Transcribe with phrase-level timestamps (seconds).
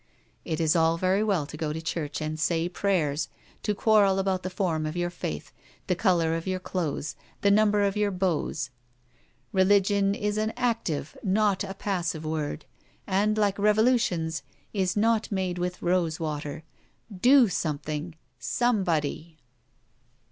[0.43, 3.29] It is all very well to go to church and 'say' prayers,
[3.61, 5.51] to quarrel about the form of your faith,
[5.85, 8.71] the colour of your clothes, the number of your bows.
[9.53, 12.65] Religion is an active, not a passive, word;
[13.05, 14.41] and, like revolutions,
[14.73, 16.63] is not made with rose water.
[17.15, 19.37] Do something, somebody!